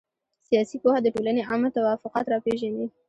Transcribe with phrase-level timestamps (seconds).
[0.47, 2.85] سياسي پوهه د ټولني عامه توافقات را پېژني.